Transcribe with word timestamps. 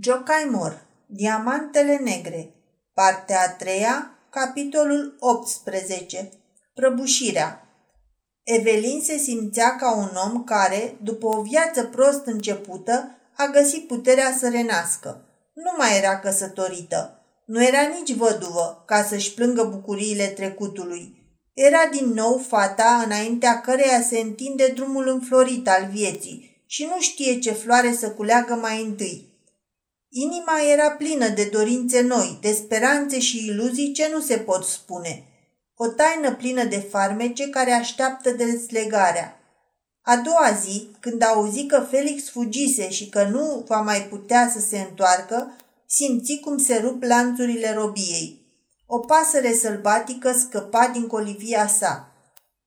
Jocaimor, 0.00 0.86
Diamantele 1.06 1.96
Negre, 1.96 2.54
partea 2.94 3.40
a 3.40 3.50
treia, 3.50 4.18
capitolul 4.30 5.16
18, 5.20 6.28
Prăbușirea. 6.74 7.68
Evelin 8.42 9.00
se 9.00 9.16
simțea 9.16 9.76
ca 9.76 9.96
un 9.96 10.10
om 10.24 10.44
care, 10.44 10.96
după 11.02 11.26
o 11.26 11.42
viață 11.42 11.84
prost 11.84 12.26
începută, 12.26 13.18
a 13.36 13.46
găsit 13.46 13.86
puterea 13.86 14.36
să 14.38 14.48
renască. 14.48 15.24
Nu 15.54 15.70
mai 15.76 15.98
era 15.98 16.18
căsătorită. 16.18 17.26
Nu 17.46 17.64
era 17.64 17.80
nici 17.82 18.14
văduvă, 18.14 18.82
ca 18.86 19.02
să-și 19.02 19.34
plângă 19.34 19.64
bucuriile 19.64 20.26
trecutului. 20.26 21.14
Era 21.54 21.88
din 21.90 22.06
nou 22.06 22.38
fata 22.48 23.02
înaintea 23.04 23.60
căreia 23.60 24.00
se 24.00 24.18
întinde 24.18 24.66
drumul 24.74 25.08
înflorit 25.08 25.68
al 25.68 25.88
vieții 25.92 26.64
și 26.66 26.84
nu 26.84 27.00
știe 27.00 27.38
ce 27.38 27.52
floare 27.52 27.92
să 27.92 28.10
culeagă 28.10 28.54
mai 28.54 28.82
întâi. 28.82 29.25
Inima 30.18 30.60
era 30.72 30.90
plină 30.90 31.28
de 31.28 31.48
dorințe 31.52 32.00
noi, 32.00 32.38
de 32.40 32.52
speranțe 32.52 33.18
și 33.18 33.46
iluzii 33.46 33.92
ce 33.92 34.10
nu 34.12 34.20
se 34.20 34.36
pot 34.36 34.64
spune. 34.64 35.24
O 35.76 35.86
taină 35.86 36.34
plină 36.34 36.64
de 36.64 36.86
farmece 36.90 37.48
care 37.48 37.72
așteaptă 37.72 38.30
deslegarea. 38.30 39.40
A 40.02 40.16
doua 40.16 40.58
zi, 40.60 40.88
când 41.00 41.22
auzi 41.22 41.66
că 41.66 41.86
Felix 41.90 42.30
fugise 42.30 42.90
și 42.90 43.08
că 43.08 43.22
nu 43.24 43.64
va 43.66 43.80
mai 43.80 44.02
putea 44.02 44.50
să 44.54 44.60
se 44.60 44.78
întoarcă, 44.78 45.52
simți 45.86 46.40
cum 46.40 46.58
se 46.58 46.76
rup 46.76 47.02
lanțurile 47.02 47.74
robiei. 47.74 48.40
O 48.86 48.98
pasăre 48.98 49.54
sălbatică 49.54 50.32
scăpa 50.32 50.90
din 50.92 51.06
colivia 51.06 51.66
sa. 51.66 52.12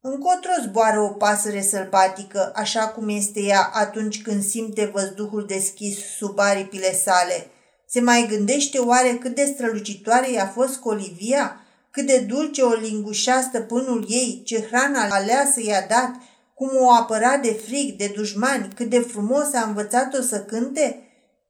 Încotro 0.02 0.52
zboară 0.62 1.00
o 1.00 1.08
pasăre 1.08 1.62
sălbatică, 1.62 2.52
așa 2.56 2.88
cum 2.88 3.10
este 3.10 3.40
ea 3.42 3.70
atunci 3.74 4.22
când 4.22 4.44
simte 4.44 4.92
văzduhul 4.94 5.46
deschis 5.46 5.98
sub 6.18 6.40
aripile 6.40 6.94
sale. 6.94 7.48
Se 7.88 8.02
mai 8.02 8.28
gândește 8.30 8.78
oare 8.78 9.18
cât 9.22 9.36
de 9.36 9.52
strălucitoare 9.54 10.32
i-a 10.32 10.48
fost 10.48 10.78
colivia? 10.78 11.62
Cât 11.92 12.06
de 12.06 12.18
dulce 12.18 12.62
o 12.62 12.74
lingușea 12.74 13.42
stăpânul 13.42 14.06
ei, 14.08 14.42
ce 14.46 14.68
hrana 14.72 15.08
aleasă 15.10 15.62
i-a 15.62 15.86
dat, 15.90 16.12
cum 16.56 16.70
o 16.74 16.92
apăra 16.92 17.38
de 17.38 17.60
frig, 17.66 17.98
de 17.98 18.12
dușmani, 18.16 18.70
cât 18.76 18.90
de 18.90 19.00
frumos 19.00 19.54
a 19.54 19.62
învățat-o 19.62 20.22
să 20.22 20.40
cânte? 20.40 21.04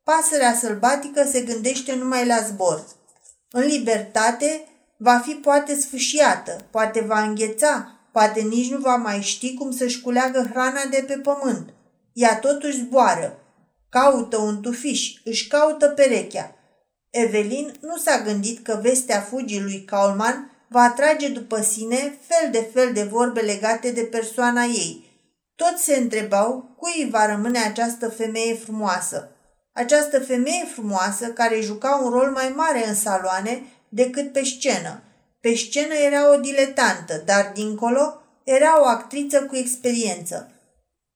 Pasărea 0.04 0.54
sălbatică 0.54 1.24
se 1.32 1.42
gândește 1.42 1.96
numai 1.96 2.26
la 2.26 2.38
zbor. 2.42 2.86
În 3.52 3.62
libertate 3.62 4.64
va 4.98 5.18
fi 5.18 5.32
poate 5.32 5.80
sfâșiată, 5.80 6.68
poate 6.72 7.02
va 7.02 7.22
îngheța, 7.22 7.99
Poate 8.12 8.42
nici 8.42 8.72
nu 8.72 8.78
va 8.78 8.96
mai 8.96 9.22
ști 9.22 9.54
cum 9.54 9.72
să-și 9.72 10.02
culeagă 10.02 10.50
hrana 10.52 10.82
de 10.90 11.04
pe 11.08 11.14
pământ. 11.14 11.74
Ea 12.14 12.40
totuși 12.40 12.78
zboară. 12.78 13.40
Caută 13.90 14.38
un 14.38 14.62
tufiș, 14.62 15.14
își 15.24 15.48
caută 15.48 15.88
perechea. 15.88 16.56
Evelin 17.10 17.74
nu 17.82 17.98
s-a 17.98 18.22
gândit 18.22 18.64
că 18.64 18.80
vestea 18.82 19.22
fugii 19.22 19.62
lui 19.62 19.84
Kaulman 19.84 20.52
va 20.70 20.82
atrage 20.82 21.28
după 21.28 21.62
sine 21.62 22.20
fel 22.28 22.52
de 22.52 22.70
fel 22.74 22.94
de 22.94 23.04
vorbe 23.04 23.42
legate 23.42 23.92
de 23.92 24.02
persoana 24.02 24.64
ei. 24.64 25.08
Toți 25.56 25.84
se 25.84 25.96
întrebau 25.96 26.76
cui 26.78 27.08
va 27.12 27.26
rămâne 27.26 27.60
această 27.60 28.10
femeie 28.10 28.54
frumoasă. 28.54 29.32
Această 29.74 30.20
femeie 30.20 30.66
frumoasă 30.74 31.28
care 31.28 31.62
juca 31.62 32.02
un 32.04 32.10
rol 32.10 32.32
mai 32.32 32.54
mare 32.56 32.88
în 32.88 32.96
saloane 32.96 33.64
decât 33.90 34.32
pe 34.32 34.44
scenă– 34.44 35.02
pe 35.42 35.56
scenă 35.56 35.94
era 35.94 36.34
o 36.34 36.40
diletantă, 36.40 37.22
dar 37.26 37.52
dincolo 37.54 38.22
era 38.44 38.82
o 38.82 38.86
actriță 38.86 39.44
cu 39.44 39.56
experiență. 39.56 40.52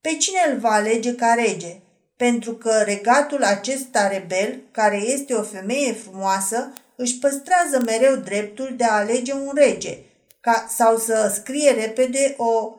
Pe 0.02 0.10
cine 0.10 0.40
îl 0.52 0.60
va 0.60 0.72
alege 0.72 1.16
ca 1.16 1.34
rege? 1.34 1.80
Pentru 2.18 2.54
că 2.54 2.82
regatul 2.86 3.44
acesta 3.44 4.08
rebel, 4.08 4.62
care 4.72 4.98
este 4.98 5.34
o 5.34 5.44
femeie 5.44 5.94
frumoasă, 5.94 6.74
își 6.96 7.20
păstrează 7.20 7.82
mereu 7.86 8.16
dreptul 8.16 8.74
de 8.78 8.84
a 8.84 8.94
alege 8.94 9.34
un 9.34 9.52
rege 9.54 9.98
ca, 10.44 10.68
sau 10.70 10.98
să 10.98 11.32
scrie 11.36 11.72
repede 11.72 12.34
o 12.38 12.76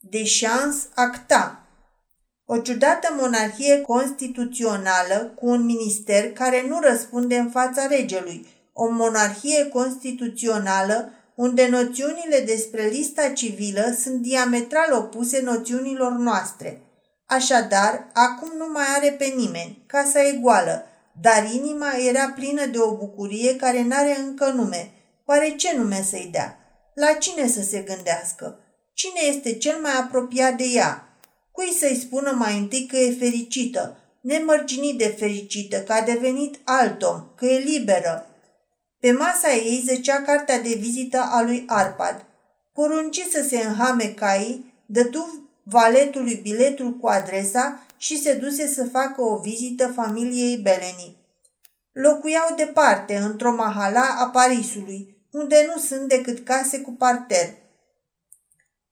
de 0.00 0.24
șans 0.24 0.88
acta. 0.94 1.66
O 2.44 2.58
ciudată 2.58 3.14
monarhie 3.20 3.80
constituțională 3.80 5.32
cu 5.34 5.46
un 5.46 5.64
minister 5.64 6.32
care 6.32 6.64
nu 6.68 6.80
răspunde 6.80 7.36
în 7.36 7.50
fața 7.50 7.86
regelui, 7.86 8.46
o 8.76 8.90
monarhie 8.90 9.68
constituțională 9.68 11.12
unde 11.34 11.68
noțiunile 11.68 12.40
despre 12.46 12.86
lista 12.86 13.28
civilă 13.28 13.96
sunt 14.02 14.22
diametral 14.22 14.92
opuse 14.92 15.40
noțiunilor 15.40 16.12
noastre. 16.12 16.80
Așadar, 17.26 18.10
acum 18.12 18.52
nu 18.56 18.68
mai 18.72 18.84
are 18.96 19.10
pe 19.10 19.24
nimeni, 19.36 19.84
casa 19.86 20.22
e 20.22 20.32
goală, 20.32 20.86
dar 21.20 21.50
inima 21.52 21.92
era 22.08 22.28
plină 22.28 22.66
de 22.66 22.78
o 22.78 22.96
bucurie 22.96 23.56
care 23.56 23.82
n-are 23.82 24.16
încă 24.18 24.46
nume. 24.46 24.90
Oare 25.26 25.54
ce 25.56 25.76
nume 25.76 26.02
să-i 26.10 26.28
dea? 26.32 26.58
La 26.94 27.12
cine 27.12 27.48
să 27.48 27.62
se 27.62 27.78
gândească? 27.78 28.58
Cine 28.92 29.20
este 29.28 29.54
cel 29.54 29.78
mai 29.80 29.92
apropiat 30.00 30.56
de 30.56 30.64
ea? 30.64 31.18
Cui 31.52 31.76
să-i 31.78 32.00
spună 32.00 32.30
mai 32.38 32.58
întâi 32.58 32.86
că 32.86 32.96
e 32.96 33.16
fericită, 33.18 33.96
nemărginit 34.20 34.98
de 34.98 35.14
fericită, 35.18 35.80
că 35.80 35.92
a 35.92 36.00
devenit 36.00 36.58
alt 36.64 37.02
om, 37.02 37.24
că 37.36 37.46
e 37.46 37.58
liberă, 37.58 38.26
pe 39.04 39.12
masa 39.12 39.52
ei 39.52 39.82
zăcea 39.86 40.22
cartea 40.22 40.60
de 40.60 40.74
vizită 40.74 41.18
a 41.30 41.42
lui 41.42 41.64
Arpad. 41.66 42.24
Porunci 42.72 43.20
să 43.32 43.46
se 43.48 43.56
înhame 43.56 44.04
caii, 44.04 44.74
dădu 44.86 45.48
valetului 45.62 46.34
biletul 46.34 46.92
cu 46.92 47.06
adresa 47.06 47.86
și 47.96 48.22
se 48.22 48.34
duse 48.34 48.66
să 48.66 48.84
facă 48.84 49.22
o 49.22 49.36
vizită 49.36 49.92
familiei 49.94 50.56
Beleni. 50.56 51.16
Locuiau 51.92 52.54
departe, 52.56 53.16
într-o 53.16 53.54
mahala 53.54 54.16
a 54.18 54.26
Parisului, 54.26 55.16
unde 55.30 55.70
nu 55.74 55.80
sunt 55.80 56.08
decât 56.08 56.44
case 56.44 56.80
cu 56.80 56.92
parter. 56.92 57.54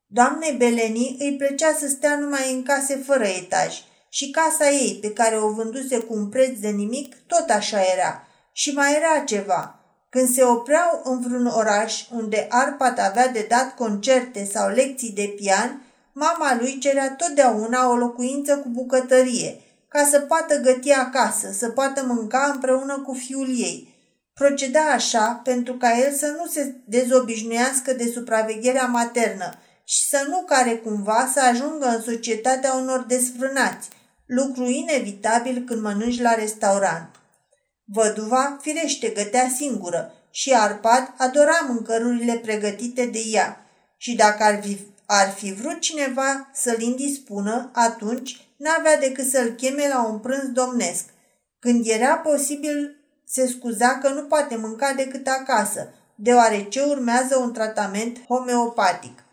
Doamnei 0.07 0.53
Beleni 0.53 1.17
îi 1.19 1.37
plăcea 1.37 1.73
să 1.79 1.89
stea 1.89 2.17
numai 2.19 2.53
în 2.53 2.63
case 2.63 2.97
fără 2.97 3.25
etaj 3.25 3.83
și 4.09 4.31
casa 4.31 4.71
ei, 4.71 4.99
pe 5.01 5.13
care 5.13 5.39
o 5.39 5.53
vânduse 5.53 5.99
cu 5.99 6.15
un 6.15 6.29
preț 6.29 6.59
de 6.59 6.69
nimic, 6.69 7.15
tot 7.27 7.51
așa 7.51 7.81
era. 7.95 8.27
Și 8.53 8.73
mai 8.73 8.95
era 8.95 9.25
ceva– 9.25 9.77
când 10.15 10.29
se 10.29 10.45
opreau 10.45 11.01
în 11.05 11.21
vreun 11.21 11.47
oraș 11.47 12.07
unde 12.11 12.47
Arpad 12.49 12.99
avea 12.99 13.29
de 13.29 13.47
dat 13.49 13.75
concerte 13.75 14.49
sau 14.53 14.69
lecții 14.69 15.13
de 15.13 15.35
pian, 15.37 15.83
mama 16.13 16.57
lui 16.61 16.79
cerea 16.79 17.15
totdeauna 17.15 17.91
o 17.91 17.95
locuință 17.95 18.57
cu 18.57 18.69
bucătărie, 18.69 19.61
ca 19.89 20.09
să 20.11 20.21
poată 20.21 20.61
găti 20.61 20.91
acasă, 20.91 21.53
să 21.53 21.69
poată 21.69 22.05
mânca 22.07 22.51
împreună 22.55 23.03
cu 23.07 23.13
fiul 23.13 23.49
ei. 23.49 23.95
Proceda 24.35 24.81
așa 24.81 25.41
pentru 25.45 25.75
ca 25.75 25.99
el 25.99 26.13
să 26.13 26.35
nu 26.37 26.47
se 26.47 26.75
dezobișnuiască 26.85 27.93
de 27.93 28.11
supravegherea 28.15 28.87
maternă 28.87 29.51
și 29.85 30.09
să 30.09 30.27
nu 30.29 30.43
care 30.47 30.71
cumva 30.71 31.31
să 31.33 31.41
ajungă 31.41 31.87
în 31.87 32.03
societatea 32.03 32.73
unor 32.73 33.05
desfrânați, 33.09 33.89
lucru 34.27 34.65
inevitabil 34.65 35.65
când 35.67 35.83
mănânci 35.83 36.21
la 36.21 36.35
restaurant. 36.35 37.22
Văduva, 37.95 38.59
firește, 38.61 39.09
gătea 39.09 39.49
singură 39.57 40.13
și 40.31 40.53
Arpad 40.53 41.15
adora 41.17 41.67
mâncărurile 41.69 42.35
pregătite 42.35 43.07
de 43.07 43.23
ea. 43.33 43.67
Și 43.97 44.15
dacă 44.15 44.43
ar 44.43 44.63
fi, 44.63 44.79
ar 45.07 45.31
fi 45.31 45.53
vrut 45.53 45.81
cineva 45.81 46.51
să-l 46.55 46.81
indispună, 46.81 47.71
atunci 47.73 48.47
n-avea 48.57 48.99
decât 48.99 49.27
să-l 49.27 49.51
cheme 49.51 49.89
la 49.89 50.07
un 50.07 50.19
prânz 50.19 50.49
domnesc. 50.53 51.05
Când 51.59 51.87
era 51.87 52.17
posibil, 52.17 52.97
se 53.27 53.47
scuza 53.47 53.99
că 53.99 54.09
nu 54.09 54.23
poate 54.23 54.57
mânca 54.57 54.93
decât 54.93 55.27
acasă, 55.27 55.95
deoarece 56.15 56.81
urmează 56.81 57.37
un 57.37 57.53
tratament 57.53 58.25
homeopatic. 58.27 59.25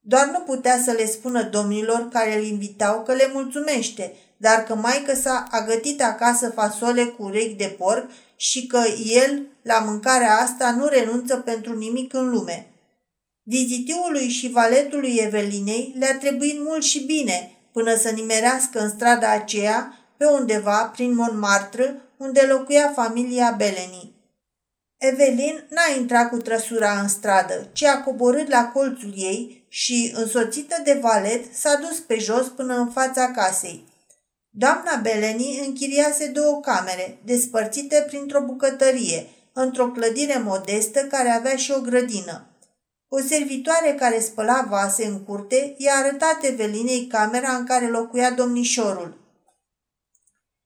Doar 0.00 0.26
nu 0.26 0.38
putea 0.38 0.80
să 0.84 0.90
le 0.90 1.06
spună 1.06 1.42
domnilor 1.42 2.08
care 2.12 2.36
îl 2.36 2.44
invitau 2.44 3.02
că 3.02 3.12
le 3.12 3.30
mulțumește, 3.32 4.12
dar 4.38 4.64
că 4.64 4.74
maică 4.74 5.14
sa 5.14 5.46
a 5.50 5.64
gătit 5.64 6.02
acasă 6.02 6.50
fasole 6.50 7.04
cu 7.04 7.22
urechi 7.22 7.54
de 7.54 7.74
porc 7.78 8.10
și 8.36 8.66
că 8.66 8.80
el, 9.04 9.46
la 9.62 9.78
mâncarea 9.78 10.36
asta, 10.36 10.70
nu 10.70 10.86
renunță 10.86 11.36
pentru 11.36 11.78
nimic 11.78 12.14
în 12.14 12.30
lume. 12.30 12.66
Vizitiului 13.42 14.28
și 14.28 14.50
valetului 14.50 15.16
Evelinei 15.20 15.94
le-a 15.98 16.18
trebuit 16.18 16.60
mult 16.60 16.82
și 16.82 17.04
bine 17.04 17.52
până 17.72 17.96
să 17.96 18.10
nimerească 18.10 18.80
în 18.80 18.88
strada 18.88 19.30
aceea, 19.30 19.92
pe 20.16 20.24
undeva, 20.24 20.84
prin 20.84 21.14
Montmartre, 21.14 22.02
unde 22.16 22.40
locuia 22.40 22.92
familia 22.94 23.54
Beleni. 23.56 24.16
Evelin 24.96 25.66
n-a 25.68 25.98
intrat 25.98 26.30
cu 26.30 26.36
trăsura 26.36 27.00
în 27.00 27.08
stradă, 27.08 27.68
ci 27.72 27.84
a 27.84 28.02
coborât 28.02 28.48
la 28.48 28.64
colțul 28.64 29.12
ei 29.16 29.66
și, 29.68 30.12
însoțită 30.14 30.76
de 30.84 30.98
valet, 31.02 31.54
s-a 31.54 31.74
dus 31.74 31.98
pe 31.98 32.18
jos 32.18 32.46
până 32.46 32.74
în 32.74 32.90
fața 32.90 33.30
casei. 33.30 33.84
Doamna 34.58 35.00
Beleni 35.02 35.62
închiriase 35.66 36.26
două 36.26 36.60
camere, 36.60 37.18
despărțite 37.24 38.04
printr-o 38.06 38.40
bucătărie, 38.40 39.26
într-o 39.52 39.90
clădire 39.90 40.38
modestă 40.38 41.00
care 41.00 41.28
avea 41.28 41.56
și 41.56 41.70
o 41.70 41.80
grădină. 41.80 42.46
O 43.08 43.18
servitoare 43.20 43.94
care 43.98 44.20
spăla 44.20 44.66
vase 44.70 45.04
în 45.04 45.24
curte 45.24 45.74
i-a 45.76 45.94
arătat 45.94 46.44
Evelinei 46.44 47.06
camera 47.06 47.52
în 47.52 47.64
care 47.64 47.88
locuia 47.88 48.30
domnișorul. 48.30 49.18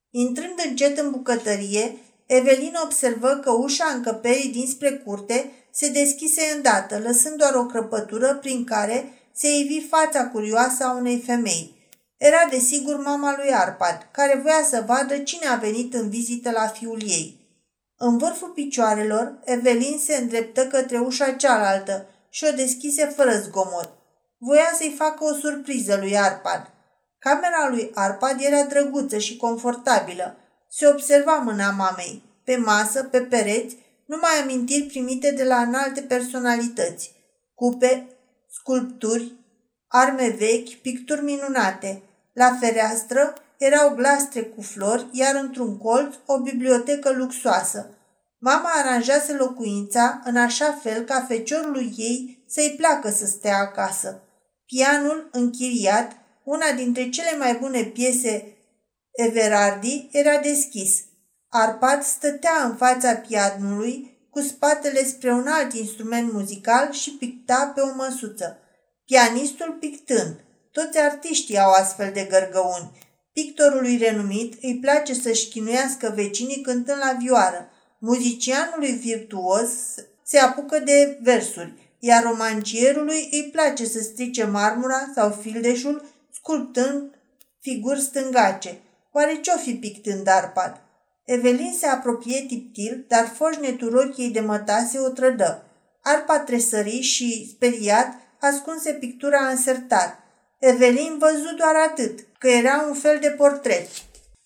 Intrând 0.09 0.61
încet 0.67 0.97
în 0.97 1.11
bucătărie, 1.11 1.97
Evelin 2.25 2.73
observă 2.83 3.39
că 3.43 3.51
ușa 3.51 3.85
încăperii 3.95 4.51
dinspre 4.51 4.91
curte 4.91 5.51
se 5.71 5.89
deschise 5.89 6.41
îndată, 6.55 6.99
lăsând 6.99 7.37
doar 7.37 7.53
o 7.55 7.65
crăpătură 7.65 8.35
prin 8.35 8.63
care 8.63 9.13
se 9.33 9.47
ivi 9.57 9.87
fața 9.87 10.27
curioasă 10.27 10.83
a 10.83 10.95
unei 10.95 11.23
femei. 11.25 11.82
Era 12.23 12.47
desigur 12.49 13.01
mama 13.01 13.35
lui 13.37 13.53
Arpad, 13.53 14.07
care 14.11 14.39
voia 14.43 14.63
să 14.63 14.83
vadă 14.85 15.17
cine 15.17 15.47
a 15.47 15.55
venit 15.55 15.93
în 15.93 16.09
vizită 16.09 16.51
la 16.51 16.67
fiul 16.67 17.01
ei. 17.05 17.39
În 17.97 18.17
vârful 18.17 18.49
picioarelor, 18.49 19.39
Evelin 19.43 19.99
se 19.99 20.15
îndreptă 20.15 20.67
către 20.67 20.99
ușa 20.99 21.31
cealaltă 21.31 22.05
și 22.29 22.45
o 22.51 22.55
deschise 22.55 23.05
fără 23.05 23.31
zgomot. 23.31 23.89
Voia 24.37 24.71
să-i 24.77 24.95
facă 24.97 25.23
o 25.23 25.33
surpriză 25.33 25.97
lui 25.97 26.17
Arpad. 26.17 26.71
Camera 27.19 27.67
lui 27.69 27.91
Arpad 27.93 28.35
era 28.39 28.63
drăguță 28.63 29.17
și 29.17 29.37
confortabilă. 29.37 30.37
Se 30.69 30.87
observa 30.87 31.35
mâna 31.35 31.71
mamei. 31.71 32.23
Pe 32.43 32.55
masă, 32.55 33.03
pe 33.03 33.21
pereți, 33.21 33.77
numai 34.05 34.41
amintiri 34.41 34.83
primite 34.83 35.31
de 35.31 35.43
la 35.43 35.57
înalte 35.57 36.01
personalități. 36.01 37.13
Cupe, 37.55 38.07
sculpturi, 38.51 39.31
arme 39.87 40.35
vechi, 40.37 40.69
picturi 40.81 41.23
minunate. 41.23 42.01
La 42.33 42.57
fereastră 42.59 43.33
erau 43.57 43.95
glastre 43.95 44.41
cu 44.41 44.61
flori, 44.61 45.07
iar 45.11 45.35
într-un 45.35 45.77
colț 45.77 46.15
o 46.25 46.39
bibliotecă 46.39 47.11
luxoasă. 47.11 47.97
Mama 48.39 48.69
aranjase 48.75 49.33
locuința 49.33 50.21
în 50.23 50.35
așa 50.35 50.79
fel 50.81 51.03
ca 51.03 51.25
feciorului 51.27 51.93
ei 51.97 52.43
să-i 52.47 52.75
placă 52.77 53.09
să 53.09 53.25
stea 53.25 53.57
acasă. 53.57 54.21
Pianul 54.65 55.29
închiriat, 55.31 56.11
una 56.43 56.71
dintre 56.75 57.09
cele 57.09 57.37
mai 57.37 57.57
bune 57.61 57.83
piese 57.83 58.57
Everardi, 59.11 60.09
era 60.11 60.37
deschis. 60.37 61.03
Arpad 61.49 62.03
stătea 62.03 62.63
în 62.63 62.75
fața 62.75 63.15
pianului 63.15 64.27
cu 64.29 64.39
spatele 64.39 65.03
spre 65.05 65.31
un 65.31 65.47
alt 65.47 65.73
instrument 65.73 66.31
muzical 66.31 66.91
și 66.91 67.11
picta 67.11 67.71
pe 67.75 67.81
o 67.81 67.95
măsuță. 67.95 68.57
Pianistul 69.05 69.77
pictând. 69.79 70.35
Toți 70.73 70.97
artiștii 70.97 71.59
au 71.59 71.71
astfel 71.71 72.11
de 72.13 72.27
gărgăuni. 72.29 72.91
Pictorului 73.33 73.97
renumit 73.97 74.53
îi 74.61 74.79
place 74.81 75.13
să-și 75.13 75.49
chinuiască 75.49 76.11
vecinii 76.15 76.61
cântând 76.61 76.97
la 76.97 77.17
vioară. 77.19 77.69
Muzicianului 77.99 78.91
virtuos 78.91 79.69
se 80.23 80.37
apucă 80.37 80.79
de 80.79 81.19
versuri, 81.21 81.73
iar 81.99 82.23
romancierului 82.23 83.29
îi 83.31 83.49
place 83.51 83.85
să 83.85 83.99
strice 83.99 84.43
marmura 84.43 85.11
sau 85.15 85.29
fildeșul 85.41 86.05
sculptând 86.33 87.11
figuri 87.59 88.01
stângace. 88.01 88.77
Oare 89.11 89.39
ce-o 89.41 89.57
fi 89.57 89.73
pictând 89.73 90.27
Arpad? 90.27 90.81
Evelin 91.25 91.73
se 91.79 91.85
apropie 91.85 92.45
tiptil, 92.47 93.05
dar 93.07 93.31
foșnetul 93.35 93.89
rochiei 93.89 94.29
de 94.29 94.39
mătase 94.39 94.99
o 94.99 95.09
trădă. 95.09 95.65
Arpad 96.01 96.45
tresări 96.45 97.01
și, 97.01 97.49
speriat, 97.55 98.07
ascunse 98.39 98.91
pictura 98.91 99.47
în 99.47 99.57
sertar. 99.57 100.22
Evelin 100.69 101.17
văzut 101.17 101.57
doar 101.57 101.75
atât, 101.75 102.19
că 102.37 102.47
era 102.47 102.85
un 102.87 102.93
fel 102.93 103.19
de 103.19 103.29
portret. 103.29 103.89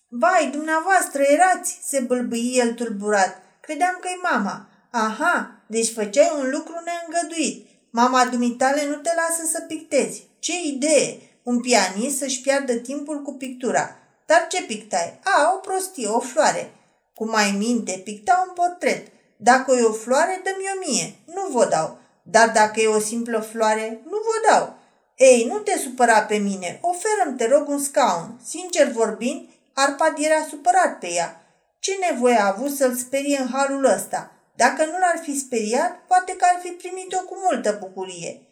Vai, 0.08 0.50
dumneavoastră 0.52 1.22
erați, 1.22 1.78
se 1.82 2.00
bâlbâi 2.00 2.54
el 2.56 2.72
tulburat. 2.72 3.42
Credeam 3.60 3.98
că 4.00 4.08
e 4.08 4.28
mama. 4.32 4.68
Aha, 4.90 5.62
deci 5.66 5.92
făceai 5.92 6.32
un 6.38 6.50
lucru 6.50 6.74
neîngăduit. 6.84 7.66
Mama 7.90 8.24
dumitale 8.24 8.86
nu 8.86 8.94
te 8.94 9.10
lasă 9.16 9.50
să 9.52 9.60
pictezi. 9.60 10.28
Ce 10.38 10.52
idee! 10.64 11.18
Un 11.42 11.60
pianist 11.60 12.18
să-și 12.18 12.40
piardă 12.40 12.74
timpul 12.74 13.22
cu 13.22 13.32
pictura. 13.32 13.96
Dar 14.26 14.46
ce 14.48 14.62
pictai? 14.62 15.20
A, 15.24 15.52
o 15.54 15.58
prostie, 15.58 16.08
o 16.08 16.20
floare. 16.20 16.70
Cu 17.14 17.30
mai 17.30 17.54
minte, 17.58 18.00
picta 18.04 18.44
un 18.48 18.54
portret. 18.54 19.06
Dacă 19.36 19.72
e 19.72 19.82
o 19.82 19.92
floare, 19.92 20.40
dă-mi 20.44 20.64
o 20.74 20.90
mie. 20.90 21.14
Nu 21.34 21.58
vă 21.58 21.64
dau. 21.70 21.98
Dar 22.22 22.50
dacă 22.50 22.80
e 22.80 22.86
o 22.86 23.00
simplă 23.00 23.40
floare, 23.40 24.00
nu 24.04 24.16
vă 24.16 24.48
dau. 24.50 24.77
Ei, 25.18 25.44
nu 25.44 25.58
te 25.58 25.78
supăra 25.78 26.22
pe 26.22 26.36
mine. 26.36 26.78
Oferă-mi, 26.80 27.36
te 27.36 27.46
rog, 27.46 27.68
un 27.68 27.82
scaun. 27.82 28.40
Sincer 28.44 28.90
vorbind, 28.90 29.48
Arpad 29.72 30.14
era 30.18 30.46
supărat 30.48 30.98
pe 30.98 31.12
ea. 31.12 31.42
Ce 31.78 31.92
nevoie 32.10 32.36
a 32.36 32.46
avut 32.46 32.76
să-l 32.76 32.94
sperie 32.94 33.38
în 33.38 33.48
halul 33.52 33.84
ăsta? 33.84 34.32
Dacă 34.56 34.84
nu 34.84 34.98
l-ar 34.98 35.20
fi 35.22 35.38
speriat, 35.38 35.98
poate 36.06 36.32
că 36.36 36.44
ar 36.52 36.60
fi 36.62 36.68
primit-o 36.68 37.20
cu 37.20 37.36
multă 37.50 37.76
bucurie. 37.80 38.42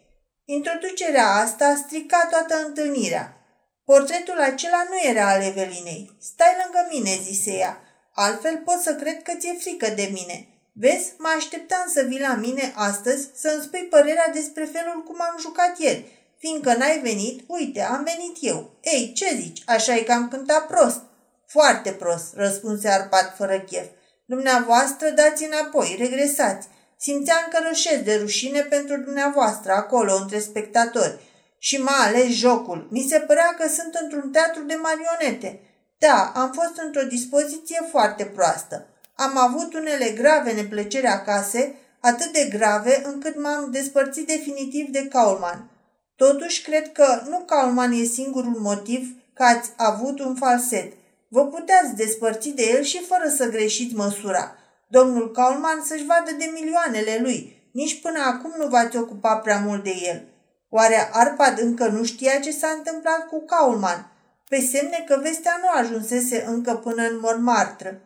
Introducerea 0.45 1.27
asta 1.27 1.65
a 1.65 1.75
stricat 1.75 2.29
toată 2.29 2.65
întâlnirea. 2.65 3.37
Portretul 3.85 4.39
acela 4.39 4.85
nu 4.89 5.09
era 5.09 5.29
al 5.29 5.41
Evelinei. 5.41 6.17
Stai 6.21 6.57
lângă 6.63 6.87
mine, 6.91 7.19
zise 7.23 7.51
ea. 7.51 7.81
Altfel 8.13 8.57
pot 8.57 8.79
să 8.81 8.95
cred 8.95 9.23
că 9.23 9.33
ți-e 9.37 9.53
frică 9.59 9.87
de 9.95 10.09
mine. 10.13 10.47
Vezi, 10.73 11.13
mă 11.17 11.33
așteptam 11.37 11.85
să 11.93 12.01
vii 12.01 12.19
la 12.19 12.33
mine 12.35 12.73
astăzi 12.75 13.29
să-mi 13.35 13.61
spui 13.61 13.87
părerea 13.89 14.29
despre 14.33 14.65
felul 14.65 15.03
cum 15.03 15.21
am 15.21 15.35
jucat 15.39 15.79
ieri. 15.79 16.16
Fiindcă 16.37 16.73
n-ai 16.73 16.99
venit, 17.03 17.43
uite, 17.47 17.81
am 17.81 18.03
venit 18.03 18.37
eu. 18.41 18.77
Ei, 18.81 19.13
ce 19.15 19.35
zici? 19.35 19.63
Așa 19.65 19.95
e 19.95 20.01
că 20.01 20.11
am 20.11 20.27
cântat 20.27 20.67
prost. 20.67 21.01
Foarte 21.47 21.91
prost, 21.91 22.33
răspunse 22.35 22.87
Arpat 22.89 23.35
fără 23.35 23.59
chef. 23.59 23.85
Dumneavoastră 24.25 25.09
dați 25.09 25.43
înapoi, 25.43 25.95
regresați. 25.99 26.67
Simțeam 26.99 27.47
că 27.49 27.57
roșesc 27.67 28.03
de 28.03 28.15
rușine 28.15 28.61
pentru 28.61 28.97
dumneavoastră 28.97 29.71
acolo, 29.71 30.15
între 30.15 30.39
spectatori. 30.39 31.19
Și 31.59 31.81
mai 31.81 32.07
ales 32.07 32.27
jocul. 32.27 32.87
Mi 32.91 33.07
se 33.09 33.19
părea 33.19 33.55
că 33.59 33.67
sunt 33.67 33.93
într-un 34.01 34.31
teatru 34.31 34.63
de 34.63 34.79
marionete. 34.81 35.59
Da, 35.97 36.31
am 36.35 36.51
fost 36.51 36.81
într-o 36.85 37.03
dispoziție 37.03 37.87
foarte 37.89 38.25
proastă. 38.25 38.87
Am 39.15 39.37
avut 39.37 39.73
unele 39.73 40.09
grave 40.09 40.51
neplăceri 40.51 41.07
acasă, 41.07 41.59
atât 41.99 42.31
de 42.31 42.47
grave 42.57 43.01
încât 43.03 43.41
m-am 43.41 43.71
despărțit 43.71 44.27
definitiv 44.27 44.87
de 44.87 45.07
Kaulman. 45.07 45.69
Totuși, 46.17 46.61
cred 46.61 46.91
că 46.91 47.21
nu 47.29 47.37
Kaulman 47.37 47.91
e 47.91 48.03
singurul 48.03 48.57
motiv 48.59 49.15
că 49.33 49.43
ați 49.43 49.69
avut 49.75 50.19
un 50.19 50.35
falset. 50.35 50.93
Vă 51.27 51.45
puteați 51.45 51.95
despărți 51.95 52.49
de 52.49 52.63
el 52.63 52.83
și 52.83 53.01
fără 53.07 53.29
să 53.29 53.49
greșiți 53.49 53.95
măsura. 53.95 54.55
Domnul 54.87 55.31
Kaulman 55.31 55.83
să-și 55.85 56.05
vadă 56.05 56.31
de 56.37 56.51
milioanele 56.53 57.17
lui. 57.21 57.69
Nici 57.71 58.01
până 58.01 58.19
acum 58.19 58.53
nu 58.57 58.67
v-ați 58.67 58.97
ocupat 58.97 59.41
prea 59.41 59.59
mult 59.59 59.83
de 59.83 59.93
el. 60.03 60.27
Oare 60.69 61.09
Arpad 61.11 61.59
încă 61.59 61.87
nu 61.87 62.03
știa 62.03 62.39
ce 62.39 62.51
s-a 62.51 62.67
întâmplat 62.77 63.27
cu 63.27 63.45
Kaulman? 63.45 64.11
Pe 64.49 64.59
semne 64.59 65.03
că 65.07 65.19
vestea 65.21 65.59
nu 65.61 65.67
ajunsese 65.79 66.45
încă 66.47 66.75
până 66.75 67.01
în 67.01 67.19
Montmartre. 67.21 68.01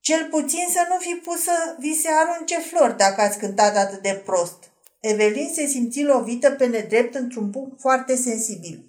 Cel 0.00 0.28
puțin 0.30 0.66
să 0.70 0.86
nu 0.88 0.96
fi 0.98 1.14
pus 1.14 1.42
să 1.42 1.76
vi 1.78 2.00
se 2.00 2.08
arunce 2.08 2.58
flori 2.58 2.96
dacă 2.96 3.20
ați 3.20 3.38
cântat 3.38 3.76
atât 3.76 4.02
de 4.02 4.22
prost. 4.24 4.69
Evelin 5.00 5.50
se 5.54 5.66
simți 5.66 6.02
lovită 6.02 6.50
pe 6.50 6.66
nedrept 6.66 7.14
într-un 7.14 7.50
punct 7.50 7.80
foarte 7.80 8.16
sensibil. 8.16 8.84